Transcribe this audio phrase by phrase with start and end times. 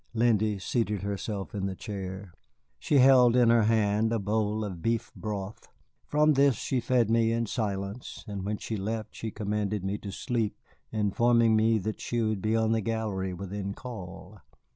[0.15, 2.33] Lindy seated herself in the chair.
[2.79, 5.67] She held in her hand a bowl of beef broth.
[6.07, 10.11] From this she fed me in silence, and when she left she commanded me to
[10.11, 10.57] sleep
[10.91, 14.39] informing me that she would be on the gallery within call.